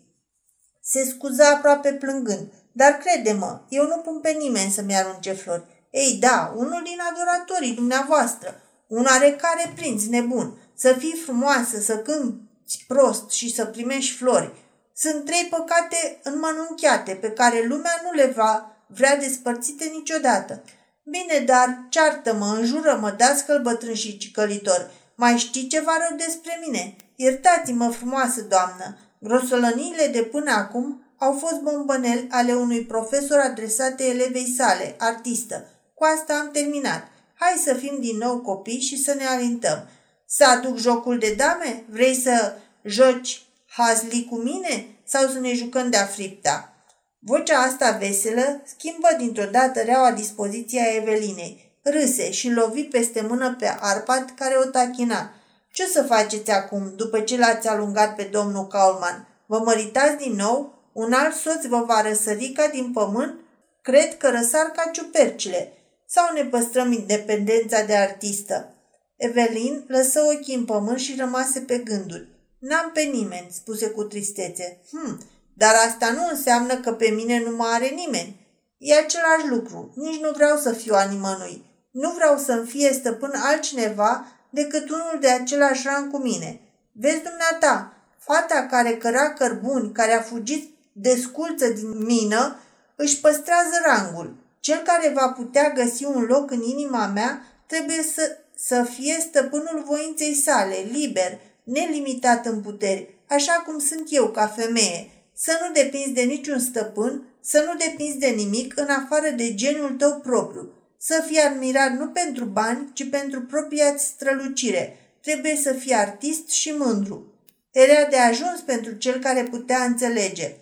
Se 0.84 1.06
scuza 1.06 1.50
aproape 1.50 1.94
plângând. 1.94 2.54
Dar 2.72 2.92
crede-mă, 2.92 3.62
eu 3.70 3.86
nu 3.86 3.98
pun 3.98 4.20
pe 4.20 4.32
nimeni 4.32 4.72
să-mi 4.72 4.96
arunce 4.96 5.32
flori. 5.32 5.64
Ei, 5.90 6.18
da, 6.20 6.54
unul 6.56 6.82
din 6.84 6.98
adoratorii 7.12 7.74
dumneavoastră, 7.74 8.62
un 8.88 9.06
oarecare 9.06 9.74
prinț 9.76 10.04
nebun, 10.06 10.58
să 10.76 10.96
fii 10.98 11.22
frumoasă, 11.26 11.80
să 11.80 11.98
cânti 11.98 12.86
prost 12.88 13.32
și 13.32 13.54
să 13.54 13.66
primești 13.66 14.16
flori. 14.16 14.52
Sunt 14.96 15.26
trei 15.26 15.48
păcate 15.50 16.20
înmănunchiate 16.24 17.12
pe 17.12 17.32
care 17.32 17.66
lumea 17.68 18.02
nu 18.04 18.12
le 18.12 18.26
va 18.36 18.76
vrea 18.88 19.18
despărțite 19.18 19.92
niciodată. 19.94 20.64
Bine, 21.04 21.44
dar 21.46 21.86
ceartă-mă, 21.90 22.46
înjură-mă, 22.46 23.10
dați-l 23.18 23.62
bătrân 23.62 23.94
și 23.94 24.18
cicălitor. 24.18 24.92
Mai 25.24 25.38
știi 25.38 25.68
ceva 25.68 25.92
rău 25.98 26.18
despre 26.18 26.60
mine? 26.66 26.96
Iertați-mă, 27.16 27.90
frumoasă 27.90 28.42
doamnă. 28.42 28.98
Grosolăniile 29.20 30.08
de 30.08 30.22
până 30.22 30.52
acum 30.52 31.04
au 31.18 31.34
fost 31.34 31.62
bombăneli 31.62 32.28
ale 32.32 32.54
unui 32.54 32.86
profesor 32.86 33.40
adresate 33.40 34.04
elevei 34.04 34.54
sale, 34.58 34.96
artistă. 34.98 35.68
Cu 35.94 36.04
asta 36.04 36.34
am 36.34 36.50
terminat. 36.52 37.08
Hai 37.36 37.62
să 37.64 37.74
fim 37.74 37.98
din 38.00 38.18
nou 38.18 38.40
copii 38.40 38.80
și 38.80 39.04
să 39.04 39.14
ne 39.14 39.26
alintăm. 39.26 39.88
Să 40.26 40.46
aduc 40.46 40.78
jocul 40.78 41.18
de 41.18 41.34
dame? 41.38 41.84
Vrei 41.90 42.16
să 42.16 42.54
joci 42.84 43.42
hazli 43.68 44.28
cu 44.30 44.36
mine? 44.36 44.86
Sau 45.04 45.28
să 45.28 45.40
ne 45.40 45.54
jucăm 45.54 45.90
de-a 45.90 46.06
fripta? 46.06 46.74
Vocea 47.20 47.60
asta 47.60 47.92
veselă 47.92 48.62
schimbă 48.66 49.08
dintr-o 49.18 49.50
dată 49.52 49.82
reaua 49.82 50.12
dispoziția 50.12 50.84
Evelinei. 50.96 51.71
Râse 51.84 52.32
și 52.32 52.50
lovi 52.50 52.84
peste 52.84 53.22
mână 53.22 53.56
pe 53.60 53.78
Arpad 53.80 54.34
care 54.36 54.56
o 54.58 54.64
tachina. 54.64 55.34
Ce 55.72 55.86
să 55.86 56.04
faceți 56.04 56.52
acum, 56.52 56.94
după 56.96 57.20
ce 57.20 57.38
l-ați 57.38 57.68
alungat 57.68 58.16
pe 58.16 58.24
domnul 58.24 58.68
Kaulman? 58.68 59.28
Vă 59.46 59.58
măritați 59.58 60.18
din 60.18 60.36
nou? 60.36 60.80
Un 60.94 61.14
alt 61.14 61.36
soț 61.36 61.66
vă 61.66 61.84
va 61.88 62.02
răsări 62.02 62.50
ca 62.50 62.68
din 62.68 62.92
pământ? 62.92 63.40
Cred 63.82 64.18
că 64.18 64.30
răsar 64.30 64.66
ca 64.66 64.90
ciupercile. 64.92 65.74
Sau 66.06 66.34
ne 66.34 66.44
păstrăm 66.44 66.92
independența 66.92 67.82
de 67.82 67.96
artistă? 67.96 68.74
Evelin 69.16 69.84
lăsă 69.88 70.22
ochii 70.22 70.56
în 70.56 70.66
pământ 70.66 71.00
și 71.00 71.16
rămase 71.18 71.60
pe 71.60 71.78
gânduri. 71.78 72.28
N-am 72.60 72.92
pe 72.94 73.02
nimeni, 73.02 73.48
spuse 73.52 73.90
cu 73.90 74.04
tristețe. 74.04 74.82
Hm, 74.92 75.22
dar 75.54 75.74
asta 75.88 76.12
nu 76.12 76.28
înseamnă 76.32 76.80
că 76.80 76.92
pe 76.92 77.10
mine 77.10 77.40
nu 77.40 77.56
mă 77.56 77.64
are 77.64 77.88
nimeni. 77.88 78.40
E 78.78 78.94
același 78.94 79.48
lucru. 79.50 79.94
Nici 79.96 80.20
nu 80.20 80.32
vreau 80.32 80.58
să 80.58 80.72
fiu 80.72 80.94
a 80.94 81.04
nimănui. 81.04 81.71
Nu 81.92 82.12
vreau 82.12 82.38
să-mi 82.38 82.68
fie 82.68 82.94
stăpân 82.94 83.34
altcineva 83.36 84.26
decât 84.50 84.90
unul 84.90 85.18
de 85.20 85.30
același 85.30 85.88
rang 85.88 86.12
cu 86.12 86.18
mine. 86.18 86.62
Vezi 86.92 87.22
dumneata, 87.22 87.94
fata 88.18 88.68
care 88.70 88.98
căra 88.98 89.34
cărbuni, 89.34 89.92
care 89.92 90.14
a 90.14 90.22
fugit 90.22 90.76
de 90.92 91.16
sculță 91.16 91.68
din 91.68 92.04
mină, 92.04 92.60
își 92.96 93.20
păstrează 93.20 93.82
rangul. 93.86 94.36
Cel 94.60 94.78
care 94.78 95.14
va 95.16 95.28
putea 95.30 95.70
găsi 95.70 96.06
un 96.06 96.22
loc 96.24 96.52
în 96.52 96.62
inima 96.62 97.06
mea 97.08 97.42
trebuie 97.68 98.04
să, 98.14 98.38
să 98.56 98.84
fie 98.84 99.18
stăpânul 99.20 99.84
voinței 99.86 100.34
sale, 100.34 100.76
liber, 100.92 101.40
nelimitat 101.64 102.46
în 102.46 102.62
puteri, 102.62 103.16
așa 103.30 103.54
cum 103.66 103.80
sunt 103.80 104.04
eu 104.10 104.28
ca 104.28 104.48
femeie. 104.48 105.10
Să 105.34 105.60
nu 105.62 105.74
depinzi 105.74 106.10
de 106.10 106.22
niciun 106.22 106.60
stăpân, 106.60 107.24
să 107.42 107.64
nu 107.68 107.78
depinzi 107.78 108.18
de 108.18 108.28
nimic 108.28 108.74
în 108.80 108.90
afară 108.90 109.30
de 109.30 109.54
genul 109.54 109.90
tău 109.90 110.20
propriu. 110.20 110.70
Să 111.04 111.24
fii 111.28 111.40
admirat 111.40 111.92
nu 111.92 112.08
pentru 112.08 112.46
bani, 112.46 112.90
ci 112.94 113.10
pentru 113.10 113.42
propria 113.42 113.98
strălucire. 113.98 114.98
Trebuie 115.22 115.56
să 115.56 115.74
fii 115.74 115.94
artist 115.94 116.50
și 116.50 116.72
mândru. 116.72 117.34
Era 117.72 118.10
de 118.10 118.18
ajuns 118.18 118.60
pentru 118.66 118.94
cel 118.94 119.20
care 119.20 119.44
putea 119.44 119.84
înțelege. 119.84 120.56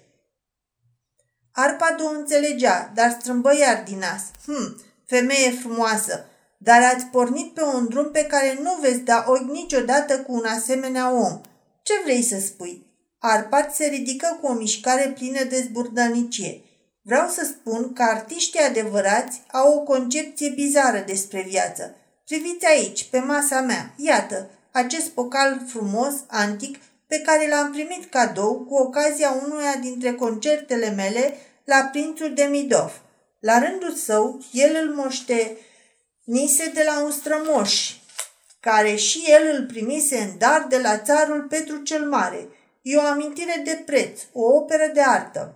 Arpad 1.51 2.01
o 2.01 2.09
înțelegea, 2.09 2.91
dar 2.95 3.17
strâmbă 3.19 3.57
iar 3.57 3.83
din 3.87 3.97
nas. 3.97 4.21
Hm, 4.45 4.81
femeie 5.05 5.51
frumoasă, 5.51 6.25
dar 6.57 6.81
ați 6.81 7.05
pornit 7.05 7.53
pe 7.53 7.63
un 7.63 7.87
drum 7.87 8.11
pe 8.11 8.25
care 8.25 8.59
nu 8.61 8.77
veți 8.81 8.99
da 8.99 9.25
ochi 9.27 9.51
niciodată 9.51 10.19
cu 10.19 10.33
un 10.33 10.45
asemenea 10.45 11.11
om. 11.11 11.41
Ce 11.83 11.93
vrei 12.03 12.23
să 12.23 12.39
spui? 12.39 12.85
Arpad 13.17 13.71
se 13.71 13.85
ridică 13.85 14.37
cu 14.41 14.47
o 14.47 14.53
mișcare 14.53 15.13
plină 15.17 15.43
de 15.43 15.61
zburdănicie. 15.61 16.61
Vreau 17.01 17.27
să 17.27 17.45
spun 17.45 17.93
că 17.93 18.03
artiștii 18.03 18.59
adevărați 18.59 19.41
au 19.51 19.73
o 19.73 19.83
concepție 19.83 20.49
bizară 20.49 21.03
despre 21.05 21.45
viață. 21.47 21.95
Priviți 22.25 22.65
aici, 22.65 23.09
pe 23.09 23.19
masa 23.19 23.61
mea, 23.61 23.93
iată, 23.97 24.49
acest 24.71 25.07
pocal 25.07 25.61
frumos, 25.67 26.13
antic, 26.27 26.77
pe 27.07 27.19
care 27.19 27.47
l-am 27.47 27.71
primit 27.71 28.05
cadou 28.09 28.59
cu 28.59 28.75
ocazia 28.75 29.31
unuia 29.45 29.75
dintre 29.81 30.13
concertele 30.13 30.89
mele 30.89 31.33
la 31.63 31.89
prințul 31.91 32.33
de 32.33 32.43
Midov. 32.43 33.01
La 33.39 33.59
rândul 33.59 33.93
său, 33.93 34.41
el 34.51 34.77
îl 34.83 34.93
moștenise 34.93 36.71
de 36.73 36.83
la 36.85 37.03
un 37.03 37.11
strămoș, 37.11 37.93
care 38.59 38.95
și 38.95 39.23
el 39.27 39.55
îl 39.55 39.65
primise 39.65 40.17
în 40.17 40.37
dar 40.37 40.65
de 40.69 40.77
la 40.77 40.97
țarul 40.97 41.41
Petru 41.41 41.77
cel 41.77 42.09
Mare. 42.09 42.47
E 42.81 42.97
o 42.97 43.01
amintire 43.01 43.61
de 43.65 43.83
preț, 43.85 44.21
o 44.33 44.41
operă 44.41 44.91
de 44.93 45.01
artă. 45.01 45.53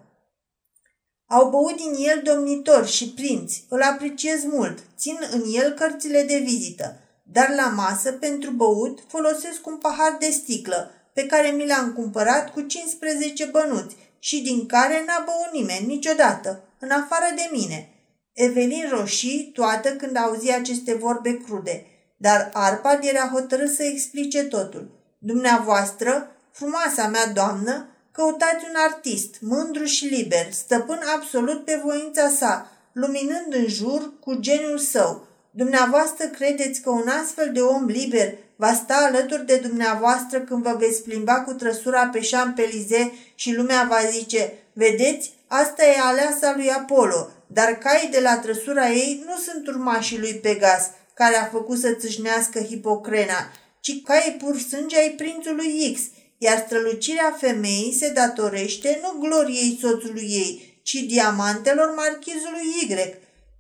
Au 1.34 1.50
băut 1.50 1.76
din 1.76 1.94
el 1.98 2.22
domnitori 2.24 2.92
și 2.92 3.10
prinți, 3.10 3.66
îl 3.70 3.82
apreciez 3.82 4.44
mult, 4.44 4.80
țin 4.98 5.18
în 5.32 5.44
el 5.54 5.72
cărțile 5.72 6.24
de 6.24 6.38
vizită, 6.38 7.00
dar 7.24 7.50
la 7.56 7.68
masă, 7.68 8.12
pentru 8.12 8.52
băut, 8.52 9.00
folosesc 9.08 9.68
un 9.68 9.78
pahar 9.78 10.18
de 10.20 10.30
sticlă, 10.30 10.92
pe 11.14 11.26
care 11.26 11.48
mi 11.48 11.68
l-am 11.68 11.94
cumpărat 11.94 12.54
cu 12.54 12.62
15 12.62 13.46
bănuți 13.46 13.96
și 14.20 14.42
din 14.42 14.66
care 14.66 15.04
n-a 15.08 15.24
băut 15.26 15.50
nimeni 15.54 15.86
niciodată, 15.86 16.64
în 16.80 16.90
afară 16.90 17.34
de 17.36 17.50
mine. 17.52 17.90
Evelin 18.34 18.88
roșii 18.90 19.52
toată 19.54 19.90
când 19.90 20.18
auzi 20.18 20.52
aceste 20.52 20.94
vorbe 20.94 21.38
crude, 21.38 21.86
dar 22.18 22.50
Arpad 22.54 23.04
era 23.04 23.30
hotărât 23.34 23.70
să 23.70 23.84
explice 23.84 24.44
totul. 24.44 24.90
Dumneavoastră, 25.20 26.32
frumoasa 26.52 27.08
mea 27.08 27.28
doamnă, 27.28 27.88
căutați 28.14 28.66
un 28.70 28.76
artist, 28.76 29.36
mândru 29.40 29.84
și 29.84 30.06
liber, 30.06 30.52
stăpân 30.52 31.00
absolut 31.16 31.66
pe 31.66 31.82
voința 31.84 32.30
sa, 32.30 32.72
luminând 32.92 33.54
în 33.54 33.68
jur 33.68 34.14
cu 34.20 34.34
geniul 34.34 34.78
său. 34.78 35.28
Dumneavoastră 35.52 36.26
credeți 36.26 36.82
că 36.82 36.90
un 36.90 37.08
astfel 37.08 37.50
de 37.54 37.62
om 37.62 37.86
liber 37.86 38.34
va 38.56 38.74
sta 38.74 38.94
alături 38.94 39.46
de 39.46 39.56
dumneavoastră 39.56 40.40
când 40.40 40.64
vă 40.64 40.76
veți 40.80 41.02
plimba 41.02 41.42
cu 41.42 41.54
trăsura 41.54 42.08
pe 42.08 42.20
Champs-Élysées 42.20 43.12
și 43.36 43.56
lumea 43.56 43.88
va 43.90 44.00
zice, 44.12 44.54
vedeți, 44.74 45.34
asta 45.48 45.86
e 45.86 45.96
aleasa 46.00 46.54
lui 46.56 46.70
Apollo, 46.70 47.30
dar 47.48 47.78
caii 47.78 48.10
de 48.12 48.20
la 48.20 48.38
trăsura 48.38 48.90
ei 48.90 49.24
nu 49.26 49.38
sunt 49.38 49.68
urmașii 49.68 50.20
lui 50.20 50.34
Pegas, 50.34 50.90
care 51.14 51.36
a 51.36 51.46
făcut 51.46 51.80
să 51.80 51.92
țâșnească 51.92 52.60
Hipocrena, 52.60 53.52
ci 53.80 54.02
caii 54.04 54.38
pur 54.40 54.60
sânge 54.60 54.98
ai 54.98 55.10
prințului 55.10 55.94
X, 55.94 56.02
iar 56.44 56.64
strălucirea 56.66 57.38
femeii 57.40 57.98
se 58.00 58.10
datorește 58.10 59.00
nu 59.02 59.20
gloriei 59.20 59.78
soțului 59.82 60.28
ei, 60.30 60.80
ci 60.84 60.94
diamantelor 60.94 61.94
marchizului 61.96 62.68
Y. 62.82 62.96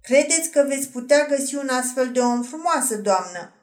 Credeți 0.01 0.49
că 0.49 0.65
veți 0.67 0.87
putea 0.87 1.25
găsi 1.29 1.55
un 1.55 1.69
astfel 1.69 2.09
de 2.13 2.19
om 2.19 2.43
frumoasă, 2.43 2.95
doamnă? 2.95 3.53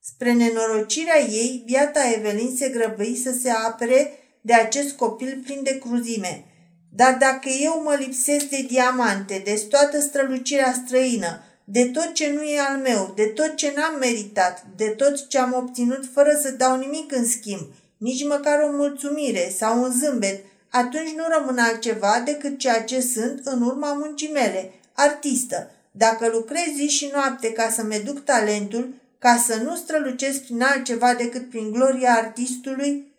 Spre 0.00 0.32
nenorocirea 0.32 1.20
ei, 1.20 1.62
biata 1.66 2.00
Evelin 2.16 2.56
se 2.56 2.68
grăbăi 2.68 3.20
să 3.24 3.34
se 3.42 3.50
apere 3.50 4.18
de 4.40 4.54
acest 4.54 4.96
copil 4.96 5.40
plin 5.44 5.62
de 5.62 5.78
cruzime. 5.78 6.44
Dar 6.92 7.16
dacă 7.16 7.48
eu 7.48 7.82
mă 7.82 7.96
lipsesc 7.98 8.44
de 8.44 8.64
diamante, 8.68 9.42
de 9.44 9.66
toată 9.68 10.00
strălucirea 10.00 10.82
străină, 10.84 11.42
de 11.64 11.84
tot 11.84 12.12
ce 12.12 12.30
nu 12.30 12.42
e 12.42 12.60
al 12.60 12.76
meu, 12.76 13.12
de 13.16 13.24
tot 13.24 13.56
ce 13.56 13.72
n-am 13.76 13.98
meritat, 13.98 14.64
de 14.76 14.88
tot 14.88 15.28
ce 15.28 15.38
am 15.38 15.52
obținut 15.52 16.08
fără 16.12 16.38
să 16.42 16.50
dau 16.50 16.78
nimic 16.78 17.12
în 17.12 17.26
schimb, 17.26 17.66
nici 17.96 18.26
măcar 18.26 18.60
o 18.60 18.76
mulțumire 18.76 19.54
sau 19.58 19.82
un 19.82 19.90
zâmbet, 19.90 20.44
atunci 20.70 21.14
nu 21.16 21.22
rămân 21.38 21.58
altceva 21.58 22.22
decât 22.24 22.58
ceea 22.58 22.82
ce 22.84 23.00
sunt 23.00 23.40
în 23.44 23.62
urma 23.62 23.92
muncii 23.92 24.32
mele, 24.32 24.72
artistă. 24.92 25.70
Dacă 25.90 26.28
lucrez 26.28 26.74
zi 26.76 26.86
și 26.86 27.10
noapte 27.12 27.52
ca 27.52 27.70
să-mi 27.70 28.02
duc 28.04 28.24
talentul, 28.24 28.94
ca 29.18 29.36
să 29.46 29.60
nu 29.62 29.76
strălucesc 29.76 30.42
prin 30.42 30.62
altceva 30.62 31.14
decât 31.14 31.48
prin 31.50 31.70
gloria 31.70 32.12
artistului? 32.12 33.12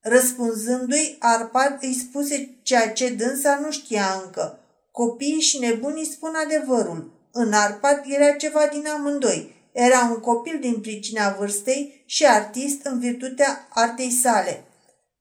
Răspunzându-i, 0.00 1.16
Arpad 1.18 1.78
îi 1.80 1.94
spuse 1.94 2.50
ceea 2.62 2.92
ce 2.92 3.08
dânsa 3.08 3.58
nu 3.62 3.70
știa 3.70 4.22
încă. 4.24 4.58
Copiii 4.90 5.40
și 5.40 5.58
nebunii 5.58 6.04
spun 6.04 6.34
adevărul. 6.44 7.10
În 7.32 7.52
Arpad 7.52 8.02
era 8.06 8.30
ceva 8.30 8.68
din 8.72 8.86
amândoi. 8.86 9.54
Era 9.72 10.08
un 10.10 10.20
copil 10.20 10.58
din 10.60 10.80
pricina 10.80 11.34
vârstei 11.38 12.02
și 12.06 12.26
artist 12.26 12.84
în 12.84 12.98
virtutea 12.98 13.66
artei 13.68 14.10
sale. 14.10 14.64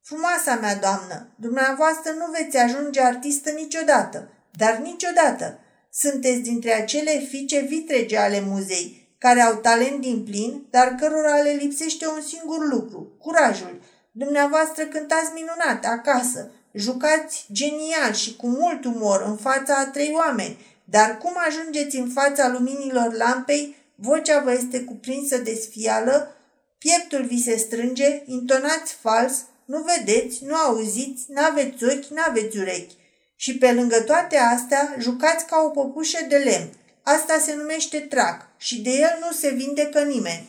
Frumoasa 0.02 0.56
mea 0.56 0.76
doamnă, 0.76 1.30
dumneavoastră 1.36 2.12
nu 2.12 2.26
veți 2.32 2.58
ajunge 2.58 3.02
artistă 3.02 3.50
niciodată, 3.50 4.30
dar 4.58 4.78
niciodată. 4.78 5.60
Sunteți 5.92 6.40
dintre 6.40 6.74
acele 6.74 7.12
fiice 7.30 7.60
vitrege 7.60 8.18
ale 8.18 8.40
muzei, 8.48 9.16
care 9.18 9.42
au 9.42 9.56
talent 9.56 10.02
din 10.02 10.24
plin, 10.24 10.68
dar 10.70 10.96
cărora 11.00 11.42
le 11.42 11.52
lipsește 11.52 12.08
un 12.08 12.22
singur 12.22 12.68
lucru, 12.68 13.16
curajul. 13.20 13.82
Dumneavoastră 14.12 14.84
cântați 14.84 15.32
minunat 15.34 15.86
acasă, 15.86 16.52
jucați 16.74 17.46
genial 17.52 18.14
și 18.14 18.36
cu 18.36 18.48
mult 18.48 18.86
umor 18.86 19.24
în 19.26 19.36
fața 19.36 19.76
a 19.76 19.86
trei 19.86 20.12
oameni, 20.16 20.58
dar 20.84 21.18
cum 21.18 21.34
ajungeți 21.48 21.96
în 21.96 22.10
fața 22.10 22.48
luminilor 22.48 23.14
lampei, 23.14 23.76
vocea 23.98 24.40
vă 24.40 24.52
este 24.52 24.80
cuprinsă 24.80 25.38
de 25.38 25.54
sfială, 25.54 26.36
pieptul 26.78 27.26
vi 27.26 27.44
se 27.44 27.58
strânge, 27.58 28.24
intonați 28.26 28.94
fals, 28.94 29.46
nu 29.66 29.86
vedeți, 29.96 30.44
nu 30.44 30.56
auziți, 30.56 31.26
n-aveți 31.28 31.84
ochi, 31.84 32.06
n-aveți 32.06 32.58
urechi. 32.58 32.96
Și 33.36 33.58
pe 33.58 33.72
lângă 33.72 34.02
toate 34.02 34.38
astea, 34.38 34.96
jucați 35.00 35.46
ca 35.46 35.64
o 35.66 35.70
păpușă 35.70 36.26
de 36.30 36.38
lemn, 36.38 36.70
Asta 37.16 37.40
se 37.40 37.56
numește 37.56 38.00
trac 38.00 38.48
și 38.58 38.82
de 38.82 38.90
el 38.90 39.18
nu 39.20 39.32
se 39.32 39.50
vindecă 39.50 40.04
nimeni. 40.04 40.48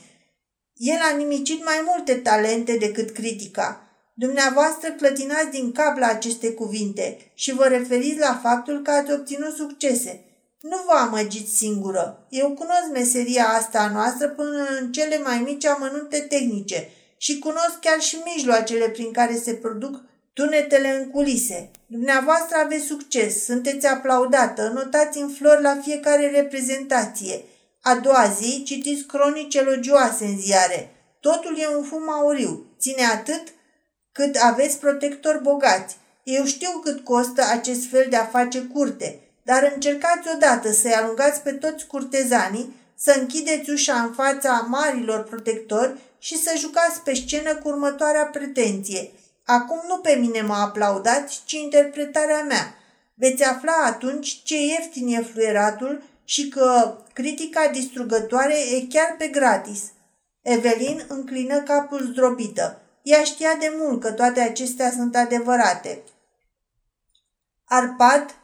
El 0.74 0.98
a 1.12 1.16
nimicit 1.16 1.64
mai 1.64 1.82
multe 1.84 2.14
talente 2.14 2.76
decât 2.76 3.10
critica. 3.10 3.82
Dumneavoastră 4.14 4.90
clătinați 4.90 5.50
din 5.50 5.72
cap 5.72 5.96
la 5.98 6.06
aceste 6.06 6.52
cuvinte 6.52 7.30
și 7.34 7.52
vă 7.52 7.64
referiți 7.64 8.18
la 8.18 8.40
faptul 8.42 8.82
că 8.82 8.90
ați 8.90 9.12
obținut 9.12 9.54
succese. 9.54 10.24
Nu 10.60 10.76
vă 10.86 10.92
amăgiți 10.92 11.56
singură. 11.56 12.26
Eu 12.28 12.50
cunosc 12.50 12.90
meseria 12.92 13.48
asta 13.48 13.78
a 13.78 13.92
noastră 13.92 14.28
până 14.28 14.66
în 14.80 14.92
cele 14.92 15.18
mai 15.18 15.38
mici 15.38 15.64
amănunte 15.64 16.18
tehnice 16.18 16.88
și 17.16 17.38
cunosc 17.38 17.78
chiar 17.80 18.00
și 18.00 18.18
mijloacele 18.34 18.88
prin 18.88 19.12
care 19.12 19.36
se 19.36 19.54
produc 19.54 20.00
tunetele 20.32 20.88
în 20.88 21.10
culise. 21.10 21.70
Dumneavoastră 21.86 22.56
aveți 22.56 22.84
succes, 22.84 23.44
sunteți 23.44 23.86
aplaudată, 23.86 24.70
notați 24.74 25.18
în 25.18 25.28
flori 25.28 25.62
la 25.62 25.78
fiecare 25.82 26.30
reprezentație. 26.30 27.44
A 27.82 27.94
doua 27.94 28.34
zi 28.40 28.62
citiți 28.62 29.06
cronici 29.06 29.54
elogioase 29.54 30.24
în 30.24 30.38
ziare. 30.38 30.90
Totul 31.20 31.58
e 31.58 31.76
un 31.76 31.82
fum 31.82 32.10
auriu. 32.10 32.66
Ține 32.78 33.04
atât 33.04 33.42
cât 34.12 34.36
aveți 34.36 34.78
protectori 34.78 35.42
bogați. 35.42 35.96
Eu 36.22 36.44
știu 36.44 36.70
cât 36.84 37.04
costă 37.04 37.42
acest 37.50 37.90
fel 37.90 38.06
de 38.10 38.16
a 38.16 38.24
face 38.24 38.60
curte, 38.60 39.27
dar 39.48 39.72
încercați 39.74 40.28
odată 40.34 40.72
să-i 40.72 40.92
alungați 40.92 41.40
pe 41.40 41.52
toți 41.52 41.86
curtezanii, 41.86 42.74
să 42.94 43.16
închideți 43.18 43.70
ușa 43.70 44.00
în 44.02 44.12
fața 44.12 44.66
marilor 44.68 45.22
protectori 45.22 45.98
și 46.18 46.36
să 46.42 46.52
jucați 46.58 47.00
pe 47.00 47.14
scenă 47.14 47.54
cu 47.54 47.68
următoarea 47.68 48.24
pretenție– 48.24 49.10
Acum 49.56 49.80
nu 49.86 49.98
pe 49.98 50.14
mine 50.14 50.40
mă 50.40 50.54
aplaudați, 50.54 51.42
ci 51.44 51.52
interpretarea 51.52 52.42
mea. 52.42 52.74
Veți 53.14 53.42
afla 53.42 53.72
atunci 53.84 54.42
ce 54.42 54.56
ieftin 54.56 55.08
e 55.08 55.22
fluieratul 55.22 56.02
și 56.24 56.48
că 56.48 56.98
critica 57.12 57.68
distrugătoare 57.68 58.54
e 58.54 58.86
chiar 58.88 59.14
pe 59.18 59.26
gratis. 59.26 59.82
Evelin 60.42 61.04
înclină 61.08 61.60
capul 61.60 62.08
zdrobită. 62.12 62.82
Ea 63.02 63.22
știa 63.24 63.54
de 63.58 63.72
mult 63.78 64.00
că 64.00 64.12
toate 64.12 64.40
acestea 64.40 64.90
sunt 64.90 65.16
adevărate. 65.16 66.02
Arpad 67.64 68.34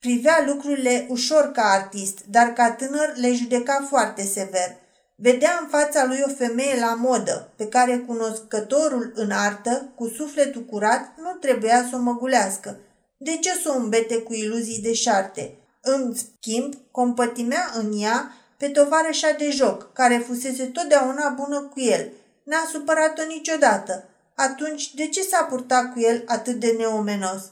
privea 0.00 0.44
lucrurile 0.46 1.06
ușor 1.08 1.50
ca 1.52 1.62
artist, 1.62 2.18
dar 2.30 2.52
ca 2.52 2.70
tânăr 2.70 3.12
le 3.16 3.32
judeca 3.32 3.86
foarte 3.88 4.22
sever. 4.22 4.76
Vedea 5.14 5.58
în 5.60 5.68
fața 5.68 6.04
lui 6.04 6.22
o 6.26 6.28
femeie 6.28 6.80
la 6.80 6.94
modă, 6.94 7.52
pe 7.56 7.68
care 7.68 7.98
cunoscătorul 7.98 9.12
în 9.14 9.30
artă, 9.30 9.92
cu 9.94 10.08
sufletul 10.08 10.62
curat, 10.62 11.14
nu 11.16 11.30
trebuia 11.30 11.86
să 11.90 11.96
o 11.96 11.98
măgulească. 11.98 12.78
De 13.16 13.36
ce 13.36 13.50
să 13.62 13.70
o 13.70 13.78
îmbete 13.78 14.18
cu 14.18 14.32
iluzii 14.32 14.82
de 14.82 14.92
șarte? 14.92 15.54
În 15.82 16.14
schimb, 16.14 16.74
compătimea 16.90 17.70
în 17.74 17.92
ea 18.02 18.34
pe 18.56 18.68
tovarășa 18.68 19.30
de 19.38 19.50
joc, 19.50 19.92
care 19.92 20.24
fusese 20.26 20.64
totdeauna 20.64 21.28
bună 21.28 21.60
cu 21.60 21.80
el. 21.80 22.12
N-a 22.44 22.68
supărat-o 22.72 23.22
niciodată. 23.24 24.08
Atunci, 24.34 24.94
de 24.94 25.08
ce 25.08 25.22
s-a 25.22 25.44
purtat 25.44 25.92
cu 25.92 26.00
el 26.00 26.22
atât 26.26 26.54
de 26.54 26.74
neomenos? 26.78 27.42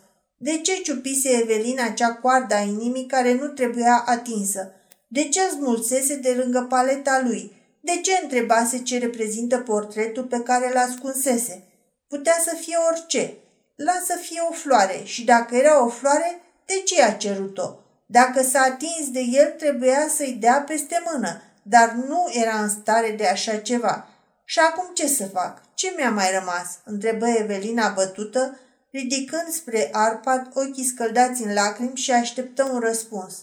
De 0.41 0.59
ce 0.59 0.73
ciupise 0.73 1.29
Evelina 1.29 1.85
acea 1.85 2.15
coardă 2.15 2.55
a 2.55 2.61
inimii 2.61 3.07
care 3.07 3.35
nu 3.35 3.47
trebuia 3.47 4.03
atinsă? 4.07 4.73
De 5.09 5.29
ce 5.29 5.41
smulsese 5.49 6.17
de 6.17 6.35
lângă 6.43 6.67
paleta 6.69 7.21
lui? 7.25 7.53
De 7.81 8.01
ce 8.01 8.21
întrebase 8.23 8.83
ce 8.83 8.99
reprezintă 8.99 9.59
portretul 9.59 10.25
pe 10.25 10.41
care 10.41 10.71
l 10.73 10.77
ascunsese? 10.77 11.63
Putea 12.09 12.37
să 12.45 12.57
fie 12.61 12.77
orice. 12.91 13.35
Lasă 13.77 14.15
fie 14.21 14.41
o 14.51 14.53
floare 14.53 15.01
și 15.05 15.25
dacă 15.25 15.57
era 15.57 15.85
o 15.85 15.89
floare, 15.89 16.41
de 16.67 16.75
ce 16.75 17.03
a 17.03 17.13
cerut-o? 17.13 17.75
Dacă 18.07 18.43
s-a 18.43 18.61
atins 18.61 19.11
de 19.11 19.21
el, 19.21 19.51
trebuia 19.51 20.09
să-i 20.17 20.37
dea 20.41 20.65
peste 20.67 21.03
mână, 21.13 21.43
dar 21.63 21.91
nu 22.09 22.31
era 22.33 22.63
în 22.63 22.69
stare 22.69 23.11
de 23.11 23.27
așa 23.27 23.57
ceva. 23.57 24.09
Și 24.45 24.59
acum 24.59 24.91
ce 24.95 25.07
să 25.07 25.25
fac? 25.27 25.63
Ce 25.75 25.95
mi-a 25.97 26.11
mai 26.11 26.31
rămas? 26.39 26.79
întrebă 26.85 27.29
Evelina 27.29 27.89
bătută, 27.89 28.59
ridicând 28.91 29.49
spre 29.49 29.89
Arpad 29.93 30.51
ochii 30.55 30.85
scăldați 30.85 31.43
în 31.43 31.53
lacrimi 31.53 31.97
și 31.97 32.13
așteptă 32.13 32.65
un 32.65 32.79
răspuns. 32.79 33.35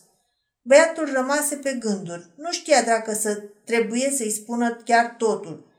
Băiatul 0.61 1.11
rămase 1.13 1.55
pe 1.55 1.73
gânduri. 1.73 2.29
Nu 2.35 2.51
știa 2.51 2.83
dacă 2.83 3.13
să 3.13 3.41
trebuie 3.65 4.13
să-i 4.17 4.31
spună 4.31 4.81
chiar 4.85 5.15
totul. 5.17 5.73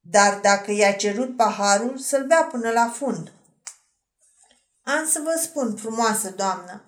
Dar 0.00 0.38
dacă 0.42 0.72
i-a 0.72 0.92
cerut 0.92 1.36
paharul, 1.36 1.98
să-l 1.98 2.26
bea 2.26 2.42
până 2.42 2.70
la 2.70 2.88
fund. 2.88 3.32
Am 4.82 5.06
să 5.06 5.20
vă 5.24 5.38
spun, 5.42 5.76
frumoasă 5.76 6.32
doamnă, 6.36 6.84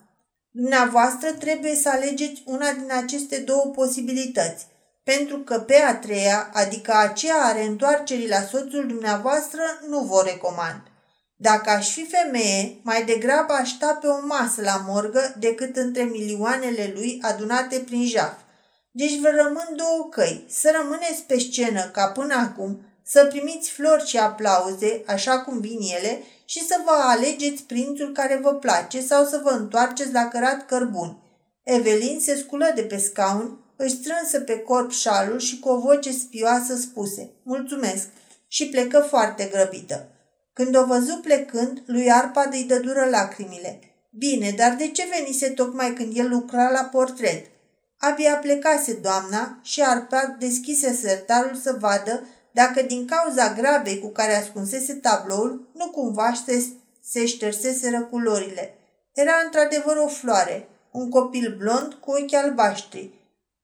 dumneavoastră 0.50 1.33
trebuie 1.33 1.75
să 1.75 1.88
alegeți 1.88 2.42
una 2.47 2.73
din 2.73 2.92
aceste 2.92 3.38
două 3.38 3.64
posibilități, 3.64 4.66
pentru 5.04 5.38
că 5.38 5.59
pe 5.59 5.75
a 5.75 5.97
treia, 5.97 6.50
adică 6.52 6.92
aceea 6.92 7.42
a 7.42 7.52
reîntoarcerii 7.52 8.28
la 8.28 8.40
soțul 8.40 8.87
dumneavoastră, 8.87 9.61
nu 9.88 10.00
vă 10.00 10.23
recomand. 10.25 10.83
Dacă 11.38 11.71
aș 11.71 11.93
fi 11.93 12.07
femeie, 12.07 12.78
mai 12.83 13.05
degrabă 13.05 13.52
aș 13.52 13.71
sta 13.71 13.99
pe 14.00 14.07
o 14.07 14.26
masă 14.26 14.61
la 14.62 14.85
morgă 14.87 15.35
decât 15.38 15.76
între 15.76 16.02
milioanele 16.02 16.93
lui 16.95 17.19
adunate 17.23 17.78
prin 17.78 18.07
jaf. 18.07 18.35
Deci 18.90 19.19
vă 19.19 19.28
rămân 19.28 19.69
două 19.76 20.09
căi, 20.11 20.47
să 20.49 20.73
rămâneți 20.81 21.23
pe 21.26 21.38
scenă 21.38 21.90
ca 21.93 22.07
până 22.07 22.35
acum, 22.35 22.81
să 23.02 23.25
primiți 23.25 23.71
flori 23.71 24.07
și 24.07 24.19
aplauze, 24.19 25.02
așa 25.07 25.40
cum 25.40 25.61
vin 25.61 25.78
ele, 25.99 26.23
și 26.45 26.66
să 26.66 26.81
vă 26.85 26.93
alegeți 26.93 27.62
prințul 27.62 28.12
care 28.12 28.40
vă 28.43 28.55
place 28.55 29.00
sau 29.00 29.25
să 29.25 29.40
vă 29.43 29.50
întoarceți 29.50 30.12
la 30.12 30.28
cărat 30.28 30.66
cărbuni. 30.66 31.19
Evelin 31.62 32.21
se 32.21 32.37
sculă 32.37 32.73
de 32.75 32.83
pe 32.83 32.97
scaun, 32.97 33.59
își 33.76 33.95
strânse 33.95 34.40
pe 34.40 34.59
corp 34.59 34.90
șalul 34.90 35.38
și 35.38 35.59
cu 35.59 35.69
o 35.69 35.78
voce 35.78 36.12
spioasă 36.12 36.77
spuse, 36.77 37.31
mulțumesc, 37.42 38.09
și 38.49 38.68
plecă 38.68 39.07
foarte 39.09 39.44
grăbită. 39.53 40.11
Când 40.59 40.77
o 40.77 40.85
văzu 40.85 41.16
plecând, 41.16 41.83
lui 41.87 42.12
Arpad 42.12 42.53
îi 42.53 42.64
dă 42.64 42.79
dură 42.79 43.05
lacrimile. 43.05 43.81
Bine, 44.11 44.51
dar 44.51 44.75
de 44.75 44.88
ce 44.88 45.09
venise 45.19 45.49
tocmai 45.49 45.92
când 45.92 46.16
el 46.16 46.29
lucra 46.29 46.71
la 46.71 46.83
portret? 46.83 47.47
Abia 47.99 48.37
plecase 48.37 48.92
doamna 48.92 49.59
și 49.62 49.83
Arpad 49.83 50.37
deschise 50.38 50.92
sertarul 50.92 51.55
să 51.55 51.77
vadă 51.81 52.27
dacă 52.53 52.83
din 52.83 53.07
cauza 53.07 53.53
grabei 53.53 53.99
cu 53.99 54.09
care 54.09 54.35
ascunsese 54.35 54.95
tabloul, 54.95 55.71
nu 55.75 55.90
cumva 55.90 56.33
se, 56.47 56.64
se 57.03 57.27
șterseseră 57.27 58.01
culorile. 58.01 58.75
Era 59.12 59.33
într-adevăr 59.45 59.97
o 59.97 60.07
floare, 60.07 60.69
un 60.90 61.11
copil 61.11 61.57
blond 61.59 61.92
cu 61.92 62.11
ochi 62.11 62.35
albaștri. 62.35 63.11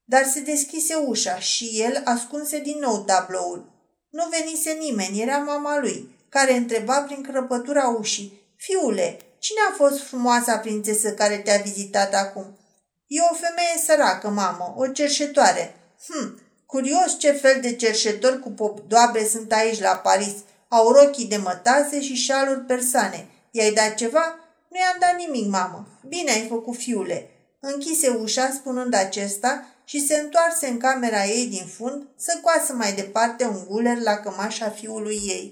Dar 0.05 0.25
se 0.25 0.41
deschise 0.41 0.95
ușa 0.95 1.39
și 1.39 1.83
el 1.83 2.03
ascunse 2.05 2.59
din 2.59 2.79
nou 2.81 3.05
tabloul. 3.05 3.71
Nu 4.11 4.23
venise 4.31 4.73
nimeni, 4.73 5.21
era 5.21 5.39
mama 5.39 5.79
lui 5.79 6.21
care 6.37 6.53
întreba 6.57 7.01
prin 7.01 7.23
crăpătura 7.23 7.97
ușii. 7.99 8.55
Fiule, 8.57 9.19
cine 9.39 9.59
a 9.71 9.75
fost 9.75 10.03
frumoasa 10.03 10.57
prințesă 10.57 11.13
care 11.13 11.37
te-a 11.37 11.61
vizitat 11.65 12.15
acum? 12.15 12.59
E 13.07 13.21
o 13.31 13.35
femeie 13.35 13.83
săracă, 13.87 14.29
mamă, 14.29 14.75
o 14.77 14.87
cerșetoare. 14.87 15.75
Hm, 16.07 16.41
curios 16.67 17.19
ce 17.19 17.33
fel 17.33 17.59
de 17.61 17.75
cerșetori 17.75 18.41
cu 18.41 18.51
popdoabe 18.51 19.25
sunt 19.25 19.53
aici 19.53 19.81
la 19.81 19.97
Paris. 19.97 20.35
Au 20.69 20.93
rochii 20.93 21.27
de 21.27 21.37
mătase 21.37 22.01
și 22.01 22.15
șaluri 22.15 22.61
persane. 22.61 23.29
I-ai 23.51 23.73
dat 23.73 23.95
ceva? 23.95 24.39
Nu 24.69 24.79
i-am 24.79 24.97
dat 25.01 25.17
nimic, 25.17 25.51
mamă. 25.51 25.87
Bine 26.09 26.31
ai 26.31 26.47
făcut, 26.49 26.77
fiule. 26.77 27.31
Închise 27.61 28.09
ușa 28.09 28.51
spunând 28.51 28.95
acesta 28.95 29.67
și 29.85 30.07
se 30.07 30.15
întoarse 30.15 30.67
în 30.67 30.79
camera 30.79 31.25
ei 31.25 31.47
din 31.47 31.67
fund 31.67 32.07
să 32.17 32.39
coasă 32.43 32.73
mai 32.73 32.93
departe 32.93 33.45
un 33.45 33.65
guler 33.69 33.99
la 33.99 34.17
cămașa 34.17 34.71
fiului 34.71 35.21
ei. 35.27 35.51